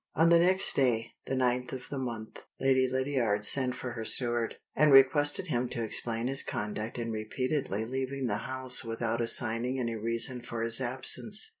[0.15, 4.55] On the next day (the ninth of the month) Lady Lydiard sent for her steward,
[4.75, 9.95] and requested him to explain his conduct in repeatedly leaving the house without assigning any
[9.95, 11.49] reason for his absence.